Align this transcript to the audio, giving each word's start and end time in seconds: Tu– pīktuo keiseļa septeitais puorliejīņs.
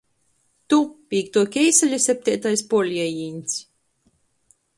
Tu– 0.73 0.79
pīktuo 1.13 1.43
keiseļa 1.57 1.99
septeitais 2.07 2.65
puorliejīņs. 2.73 3.61